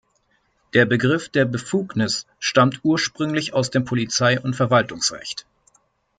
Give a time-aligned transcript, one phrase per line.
[0.73, 5.45] Der Begriff der Befugnis stammt ursprünglich aus dem Polizei- und Verwaltungsrecht.